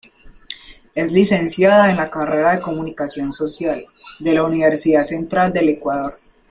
Es 0.95 1.11
Licenciada 1.11 1.91
en 1.91 1.97
la 1.97 2.09
carrera 2.09 2.55
de 2.55 2.61
Comunicación 2.63 3.31
Social 3.31 3.85
de 4.17 4.33
la 4.33 4.41
Universidad 4.41 5.03
Central 5.03 5.53
del 5.53 5.69
Ecuador. 5.69 6.17